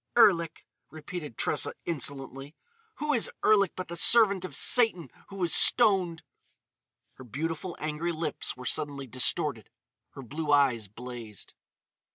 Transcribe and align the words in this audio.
"Erlik!" 0.17 0.65
repeated 0.89 1.37
Tressa 1.37 1.73
insolently. 1.85 2.55
"Who 2.95 3.13
is 3.13 3.29
Erlik 3.45 3.73
but 3.75 3.87
the 3.87 3.95
servant 3.95 4.43
of 4.43 4.55
Satan 4.55 5.11
who 5.29 5.35
was 5.35 5.53
stoned?" 5.53 6.23
Her 7.17 7.23
beautiful, 7.23 7.77
angry 7.79 8.11
lips 8.11 8.57
were 8.57 8.65
suddenly 8.65 9.05
distorted; 9.05 9.69
her 10.13 10.23
blue 10.23 10.51
eyes 10.51 10.87
blazed. 10.87 11.53